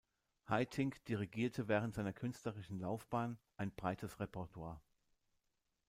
Haitink 0.49 1.05
dirigierte 1.05 1.67
während 1.67 1.93
seiner 1.93 2.11
künstlerischen 2.11 2.79
Laufbahn 2.79 3.37
ein 3.57 3.69
breites 3.71 4.19
Repertoire. 4.19 4.81